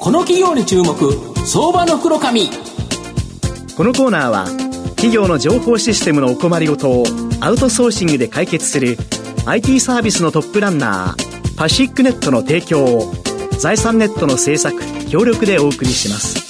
[0.00, 0.94] この企業に注目
[1.46, 2.48] 相場の袋紙
[3.76, 4.46] このコーナーは
[4.96, 7.04] 企業の情報システムのお困りごとを
[7.42, 8.96] アウトソーシングで解決する
[9.44, 13.12] IT サービスのトップランナーパシックネットの提供を
[13.58, 16.40] 財産ネットの制作協力でお送りします。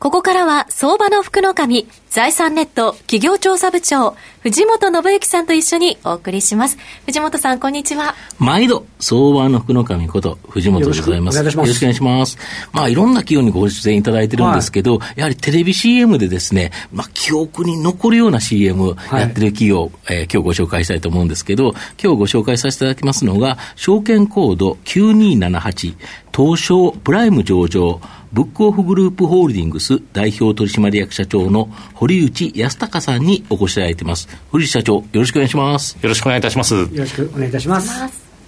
[0.00, 6.78] ここからは相場の福の神、財産ネット企業調査部長、藤本信之さんと一緒にお送りします。
[7.04, 8.14] 藤本さん、こんにちは。
[8.38, 11.36] 毎度、相場の福の神こと、藤本でございます。
[11.36, 12.38] よろしくお願いします。
[12.72, 25.94] まあ、いろんな企業にご出演いただいてるんですけど、はい、やはりテレビ CM でですね、まあ、記憶に残るような CM やってる企業、はい、えー、今日ご紹介したいと思うんですけど、今日ご紹介させていただきますのが、証券コード9278、
[26.42, 28.00] 東証プライム上場、
[28.32, 34.26] ブックオフグループホールディングス代表取締役社長の堀内康隆さんにお越しいただいています。
[34.50, 35.98] 堀内社長、よろしくお願いします。
[36.00, 36.74] よろしくお願いいたします。
[36.74, 37.92] よろしくお願いいたします。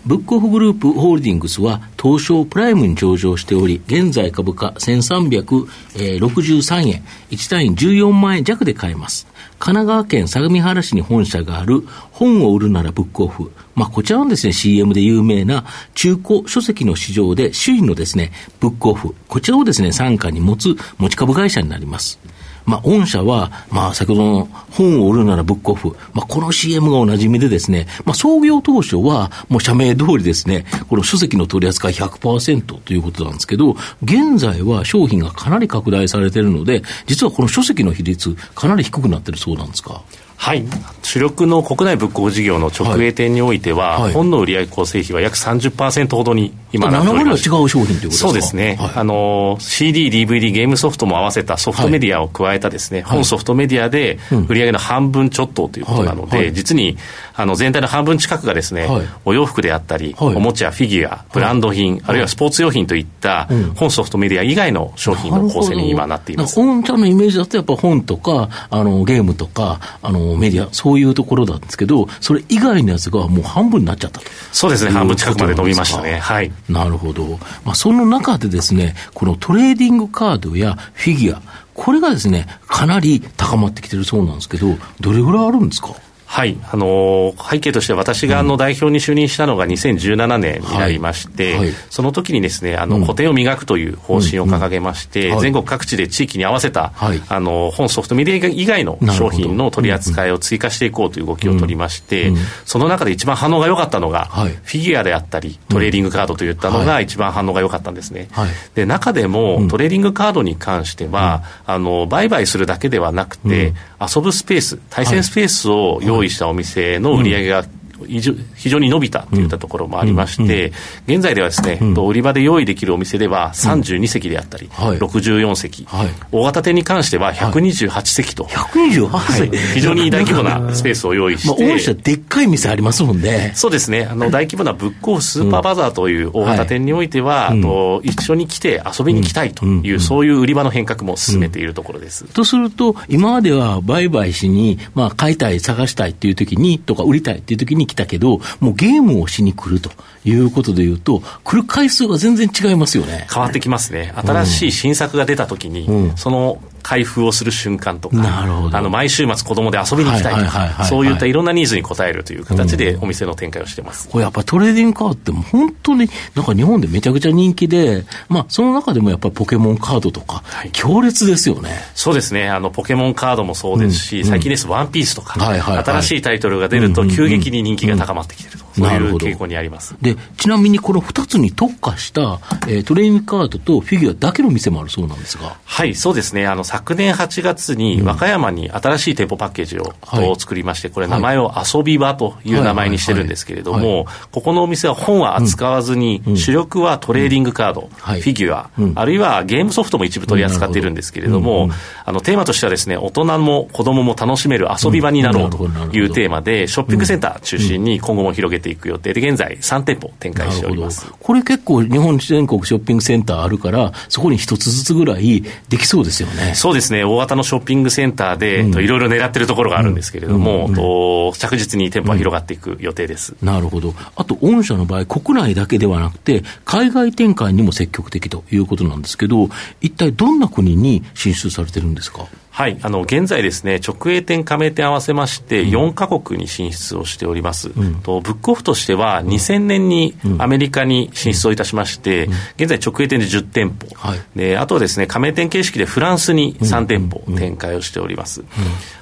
[0.06, 9.27] ブックオフグループホールディングスは東証プライムに上場しており、現在株価1363円、1単位14万円弱で買えます。
[9.64, 13.52] 神奈川県相模原市に本社がある本を売るならブックオフ。
[13.77, 19.14] まあ、こちらのですね、CM で有名な中古書籍の市場で首位のですね、ブックオフ。
[19.28, 22.19] こちらをですね、傘下に持つ持ち株会社になります。
[22.64, 40.02] まあ、御社は、まあ、先ほどの本を売るならブックオフ、まあ、この CM がおなじみでですね、まあ、創業当初は、もう社名通りですね、この書籍の取り扱い100%ということなんですけど、現在は商品がかなり拡大されているので、実はこの書籍の比率、かなり低くなってるそうなんですか？
[40.42, 40.64] はい、
[41.04, 44.02] 主力の国内物工事業の直営店においては、はい。
[44.02, 47.48] はい、本の売上構成比は約30%ほどに今なっております。
[47.48, 48.28] 7割は違う商品ということですか？
[48.28, 48.76] そうですね。
[48.80, 56.98] はい、あの、CD、DVD、ゲームソフトも合わせたソフトメディアを加えたですね、本ソフトメディアで売上の半分ちょっとということなので、実に
[57.34, 58.88] あの全体の半分近くがですね、
[59.24, 66.56] お洋服であったり、おもちゃ、フィギュア、ブランド品、あるいはスポーツ用品といった本ソフトメディア以外の商品の構成に今なっています。
[66.56, 74.26] 本ちゃんのイメージだとやっぱ本とか、あの、ゲームとか、あの、メディア、そういうところなんですけど、それ以外のやつがもう半分になっちゃったと。
[74.53, 76.19] そうですね、半分近くまで伸びましたね。
[76.19, 76.53] はい。
[76.69, 77.38] なるほど。
[77.65, 81.43] まあ、その中でですね、このトレーディングカードやフィギュア、
[81.75, 85.94] これがですね、かなり高まってきてるそうなんですけど、どれぐらいあるんですか？
[86.32, 108.31] はい、あのー、背景として私があの代表に就任したのが2017年になりまして、はいはい、その時にですねあの、個店を磨くという方針を掲げまして、うんうん、全国各地で地域に合わせた、はい、あの本ソフトメディア以外の商品の取り扱いを追加していこうという動きを取りまして、うんうん、その中で一番反応が良かったのが、フィギュアであったりトレーディングカードといったのが一番反応が良かったんですね。
[108.75, 117.65] で中でも、トレーディングカードに関しては、あの売買するだけではなくて、遊ぶスペース対戦スペースを用意したお店の売り上げが
[118.06, 120.72] 非常に伸びたといったところもありまして、
[121.06, 125.86] 現在ではですね、売り場で用意できるお店では32席であったり、64席、
[126.30, 133.52] 大型店に関しては128席と、128非常に大規模なスペースを用意して、まあ、御社でっかい店ありますもんね。
[133.54, 142.24] そうですね、あの大規模なブックオフスーパーバザーという大型店においては、あの一緒に来て遊びに来たいという、そういう売り場の変革も進めているところです。
[142.24, 149.91] とすると、今までは売買しに、まあ、買いたい、探したいっていう時に、とか売りたいっていう時に来たけど、もうゲームをしに来ると
[150.25, 153.26] いうことでいうと、来る回数が全然違いますよね。
[153.32, 154.12] 変わってきますね。
[154.16, 158.47] 新しい新作が出たときに、うん、その開封をする瞬間とか、あ
[158.81, 171.70] の毎週末、子供で遊びに行きたいとか、そういったいろんなニーズに応えるという形で、お店の展開をしてます、これやっぱりトレーディングカードって本当になんか日本でめちゃくちゃ人気で、まあ、その中でもやっぱりポケモンカードとか、強烈ですよね。
[171.94, 172.48] そうですね。
[172.48, 178.62] あの、ポケモンカードもそうですし、うん、最近です、ワンピースとか、新しいタイトルが出ると、急激に人気が高まってきてると。
[178.75, 179.97] そういう傾向にあります。
[180.00, 185.56] でちなみにこの2つに特化した、えー、トレーニングカードとフィギュアだけの店もあるそうなんですが。
[185.65, 186.47] はいそうですね。
[186.47, 201.70] あの昨年8月に和歌山に新しい店舗パッケージを、うん、作りましてこれ名前を遊び場という名前にしてるんですけれどもここのお店は本は扱わずに、うん、主力はトレーディングカード、うん、フィギュア、あるいはゲームソフトも一部取り扱っているんですけれども、
[202.05, 209.12] あのテーマとしてはですね大人も子供も楽しめる遊び場になろうというテーマでショッピングセンター中心に今後も広げていく予定。
[209.12, 211.06] で現在3店舗展開しております。
[211.20, 216.55] これ結構日本全国ショッピングセンターあるからそこに一つずつぐらいできそうですよね。
[216.55, 217.05] そうですね。
[217.05, 223.94] 大型のショッピングセンターで、いろいろ狙ってるところがあるんですけれども、着実に店舗は広がっていく予定です、なるほど。
[224.17, 229.49] あと御社の場合国内だけではなくて海外展開にも積極的ということなんですけど
[229.81, 232.26] 一体どんな国に進出されてるんですか？
[232.52, 237.70] はい、あの現在ですね、直営店、加盟店合わせまして、4か国に進出をしております。
[237.75, 242.28] うん、とブックオフとしては、2000年にアメリカに進出をいたしまして、
[242.58, 248.44] 現在、直営店で10店舗、はい、であとはですね、加盟店形式でフランスに3店舗展開をしております。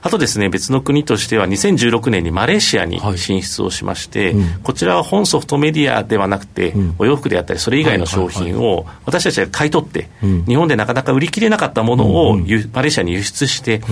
[0.00, 10.08] あとですね、別の国としては、2016年にマレーシアに進出をしまして、はい、こちらは本ソフトメディアではなくて、お洋服であったり、それ以外の商品を私たちが買い取って、
[10.46, 13.82] 日本でなかなか売り切れなかったものを、マレーシアに輸出して、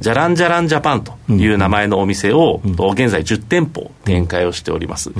[0.00, 5.10] じゃらんじゃらんジャパンという名前のお店を、現在10店舗展開をしております。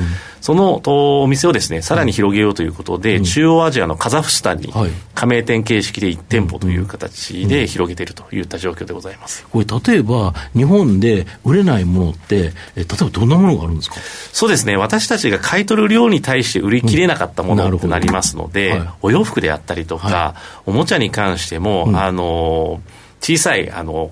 [0.40, 0.80] その
[1.22, 4.72] お店をですね、さらに広げようということで、中央アジアのカザフスタンに
[5.14, 9.46] 加盟店形式で1店舗という形で広げているといった状況でございます。
[9.50, 13.96] これ例えば日本で売れないものって、例えばどんなものがあるんですか？
[14.32, 20.34] そうですね、私たちが買い取る量に対して売り切れなかったものとなりますので、はい、お洋服であったりとか、は
[20.66, 22.80] い、おもちゃに関しても、あの
[23.20, 24.10] 小さいあの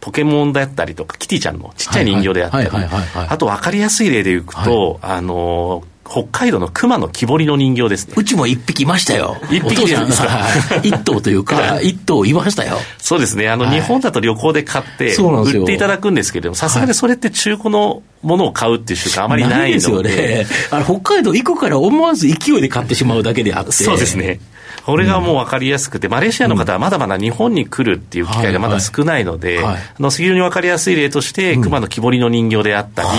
[0.00, 2.68] ポケモンだったりとか、キティちゃんのちっちゃい人形であったり、
[3.14, 8.14] あと分かりやすい例でいくと、はい、あの北海道の熊の木彫りの人形ですね。
[8.16, 9.36] うちも一匹いましたよ。
[9.50, 10.40] 一匹ですか？
[10.82, 12.76] 一頭というか、一頭いましたよ。
[12.98, 13.48] そうですね。
[13.48, 19.72] あの、日本だと旅行で買って、売っていただくんですけれども、さすがにそれって中古のものを買うっていう習慣あまりないので。
[19.72, 20.46] ですよね。
[20.72, 23.72] あの、北海道行くから思わず勢いで買ってしまうだけであって。
[23.72, 24.40] そうですね。
[24.84, 33.14] これがもう分かりやすくて、マレーシアの方はまだまだ日本に来るっていう機会がまだ少ないので、あの非常に分かりやすい例として、熊の木彫りの人形であったり、キ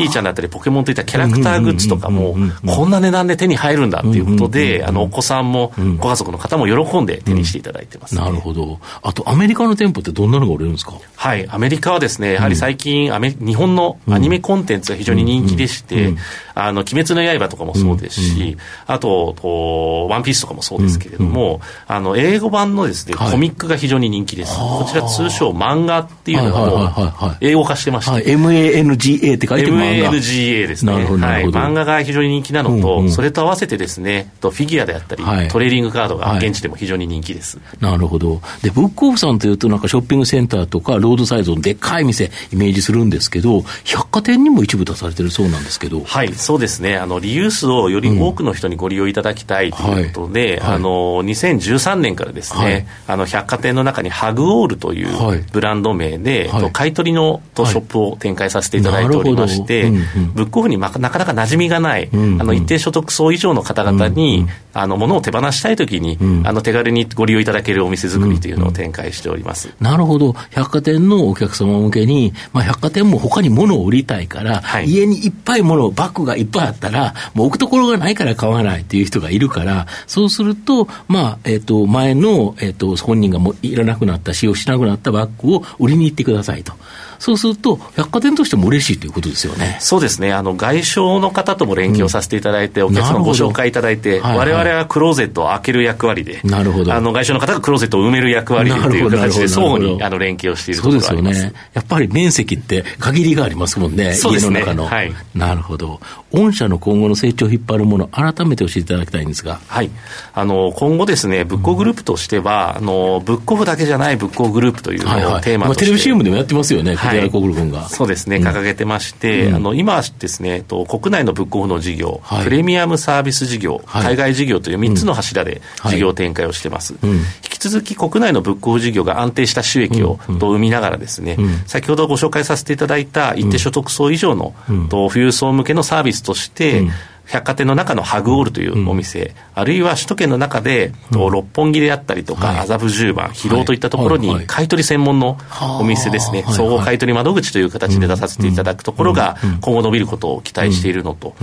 [0.00, 2.36] ティちゃんだったり、ポケモンといったキャラクターグッズとかも、
[2.66, 8.78] こんな値段で手に入るんだっていうことで、あのお子さんもご家族の方も喜んで手にしていただいてます、ね、なるほど。
[9.02, 10.94] あと、アメリカの店舗ってどんなのが売れるんですか？
[11.16, 16.14] はい、アメリカはですね、やはり最近、アメ日本のアニメコンテンツが非常に人気でして、
[16.54, 18.56] あの、鬼滅の刃とかもそうですし、
[18.86, 24.56] あと、ワンピースとかもそうですけれども、あの、英語版のですね、コミックが非常に人気です。
[24.58, 26.84] こちら通称漫画っていうのがも
[27.30, 28.36] う、英語化してまして。
[28.36, 30.10] MANGA って書いて漫画。
[30.10, 30.92] MANGA ですね。
[30.92, 31.04] はい。
[31.46, 37.58] 漫画が非常に人気なのと、それと合わせてですね、とフィギュアであったり、トレーディングカードが現地でも非常に人気です。
[37.80, 38.40] なるほど。
[38.62, 46.02] で、ブックオフさんというと、なんかショッピングセンターとか、ロードサイズのでっかい店、イメージするんですけど、百貨店にも一部出されてるそうなんですけど。
[46.04, 46.96] はい、そうですね。
[46.96, 86.72] あの、リユースをより多くの人にご利用いただきたいということで、あの、2013年からですね、はい、あの百貨店の中にハグオールというブランド名で、はい、買い取りのとショップを展開させていただいておりまして、うんうん、ブックオフになかなか馴染みがない、うんうん、あの一定所得層以上の方々に、うんうん、あの物を手放したいときに、うん、あの手軽にご利用いただけるお店作りというのを展開しております、うんうん、なるほど、百貨店のお客様向けに、まあ、百貨店も他に物を売りたいから、はい、家にいっぱい物、バッグがいっぱいあったら、もう置くところがないから買わないっていう人がいるから、そうすると、まあえーと、前の、えーと、本人がもいらなくなった、使用しなくなったバッグを売りに行ってくださいと。
[87.20, 89.76] そうすると、百貨店としても嬉しいということですよね。
[89.80, 90.32] そうですね。
[90.32, 96.94] あの、外商の方とも連携をさせていただいて、うん、お客様ご紹介いただいて、われわれはクローゼットを開ける役割で、なるほど。
[96.94, 101.40] あの、外商の方がクローゼットを埋める役割でという形で、相互にあの連携をしているところがあります。
[101.40, 101.70] そうですよね。
[101.74, 104.14] やっぱり面積って限りがありますもんね。
[104.14, 104.60] そうですね。
[104.60, 104.86] 家の中の。
[104.86, 105.12] はい。
[105.34, 106.00] なるほど。
[106.32, 109.60] 御社の今後の成長を引っ張るもの、改めて教えていただきたいんですが。
[109.66, 109.90] はい。
[110.32, 117.88] あの、今後ですね、ブッコグループとしては、あの、ブッコフだけじゃないブッコグループというのをテーマとして、はいはい、テレビ CM でもやってますよね、はい、小倉君が。
[117.88, 126.94] そうですね、掲げてまして、うん、あの今ですね、と国内のブックオフの事業、はい、プレミアムサービス事業、はい、海外事業という3つの柱で事業展開をしてます。
[127.02, 131.36] うん、引き続き国内のブックオフ事業が安定した収益を、と生みながらですね、
[131.66, 134.54] 先ほどご紹介させていただいた一定所得層以上の、
[134.88, 136.84] と富裕層向けのサービスとして、
[137.30, 145.38] 百貨店の中のハグオールというお店、うん、あるいは首都圏の中で、うん、六本木であったりとか、麻布十番、広尾といったところに、買取専門の
[145.80, 151.34] お店ですね、総合買取窓口という形で出させていただくところが、今後伸びることを期待しているのと、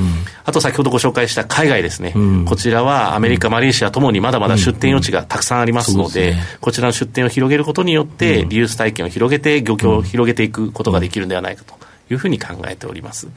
[0.43, 2.13] あと先ほどご紹介した海外ですね、
[2.45, 13.27] こちらはアメリカ、マレーシアともにまだまだ出店余地がたくさんありますので、こちらの出店を広げることによって、リユース体験を広げて、漁協を広げていくことができるんではないかというふうに考えております。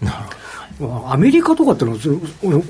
[1.06, 1.98] アメリカとかってのは、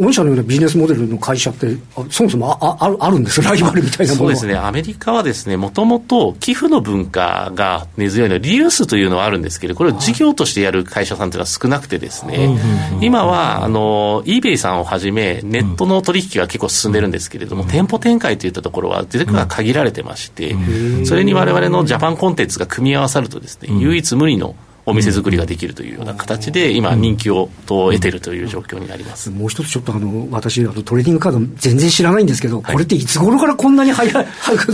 [0.00, 1.76] 御社のようなビジネスモデルの会社って、
[2.10, 12.58] そもそもあああるんですライバルみたいなものそうですね、アメリカはですね、もともと寄付の文化が根強いのリユースというのはあるんですけど、これを事業としてやる会社さんというのは少なくてですね、
[13.00, 20.56] 今は、あの、eBay さんをはじめ、ネットの取引が結構進んでるんですけれども、店舗展開といったところは、出てくが限られてまして、
[21.04, 24.56] それに我々のジャパンコンテンツが組み合わさるとですね、唯一無二の
[24.86, 34.26] お店作りができるというような形で、今、人気をと得てるという状況になります、もう一つ、ちょっとあの私あの、トレーディングカード、全然知らないんですけど、はい、これっていつ頃からこんなに早い、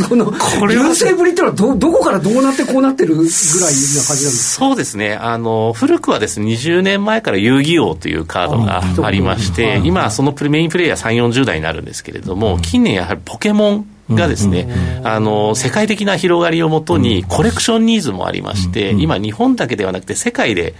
[0.08, 0.32] この
[0.72, 4.66] 優勢ぶりっていうのはど、どこからどうなってこうなってるぐらいな感じなんですか？
[4.66, 5.14] そうですね。
[5.14, 14.68] あの、古くはですね20年前から遊戯王というカードがありまして、今、そのメインプレイヤー3、40代になるんですけれども、近年、やはりポケモンがですね、
[15.04, 20.74] あの、世界的な広がりをもとに、コレクションニーズもありまして、今、日本だけではなくて、世界で、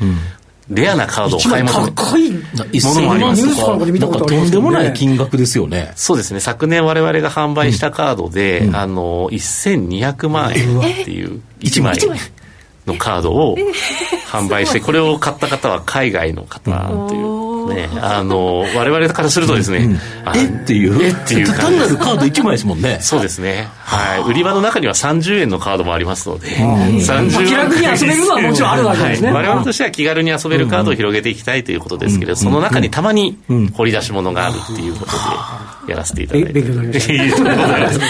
[0.69, 4.01] レアなカードを買い求め高いものもあります。
[4.01, 5.93] とか、とんでもない金額ですよね。
[5.95, 6.41] そうですね。
[6.41, 11.97] 昨年我々が販売したカードで、うん、あの、1200万円っていう1枚
[12.87, 13.57] のカードを
[14.29, 16.71] 販売して、 これを買った方は海外の方
[17.09, 17.46] という。
[17.75, 19.93] ね、あの、我々からするとですね、うん、
[20.37, 20.45] え？
[20.47, 21.03] っていう。
[21.03, 21.11] え？
[21.11, 22.99] っていう単なるカード1枚ですもんね。
[23.01, 23.69] そうですね。
[23.79, 24.23] はい。
[24.23, 27.47] 売り場の中には30円のカードもありますので、30円。
[27.47, 29.33] 気楽に遊べるのはもちろんあるわけですね。
[29.33, 33.39] 我々としては気軽に遊べるカードを広げていきたいということですけど、その中にたまに
[33.75, 35.13] 掘り出し物があるっていうこと
[35.87, 36.53] で、やらせていただいて。
[36.53, 36.77] 勉強に
[37.45, 38.07] なりました。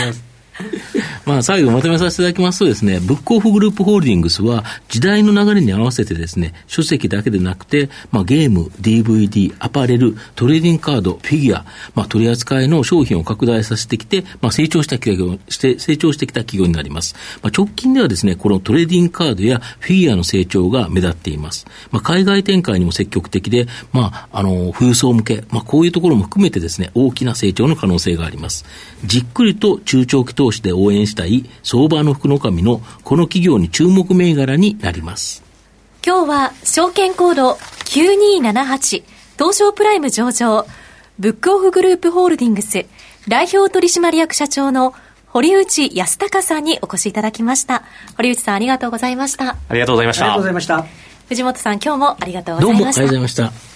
[0.56, 11.64] ままあ、最後まとめさせていただきますとですね、ブックオフグループホールディングスは時代の流れに合わせてですね、書籍だけでなくて、まあ、ゲーム、DVD、アパレル、トレーディングカード、フィギュア、
[11.96, 17.16] まあ、取り扱いの商品を拡大させてきて、まあ、成長した企業、して成長してきた企業になります。
[17.42, 21.66] まあ、直近ではですね、このトレーディングカードやフィギュアの成長が目立っています。
[21.90, 28.64] まあ、海外展開にも積極的で、まあ、あの、富裕向け、まあ、こういうところも含めてですね、大きな成長の可能性があります。
[29.04, 35.42] じっくりと中長期投資で応援したい相場の福の神のこの企業に注目銘柄になります。
[36.04, 39.02] 今日は証券コード9278
[39.38, 40.66] 東証プライム上場
[41.18, 42.86] ブックオフグループホールディングス
[43.28, 44.94] 代表取締役社長の
[45.26, 47.82] 堀内康隆さんにお越しいただきました。
[48.16, 49.56] 堀内さんありがとうございました。
[49.68, 50.24] ありがとうございました。
[50.24, 50.86] ありがとうございました。
[51.28, 52.78] 藤本さん今日もありがとうございました。
[52.78, 53.75] どうもありがとうございました。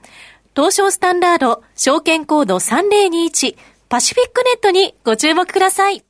[0.53, 3.55] 東証スタンダード証券コード3021
[3.87, 6.03] パシフィックネットにご注目ください。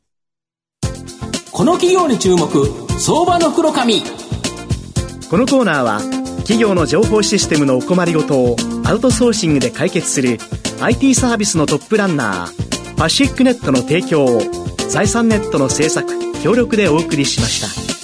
[1.51, 2.49] この企業に注目、
[2.99, 4.01] 相場の袋紙。
[5.29, 5.99] このコーナーは
[6.39, 10.39] 企業の情報システムのお困りごとをアウトソーシングで解決する
[10.81, 14.41] IT サービスのトップランナーパシフィックネットの提供を
[14.89, 16.09] 財産ネットの制作
[16.41, 17.61] 協力でお送りしまし
[17.95, 18.00] た。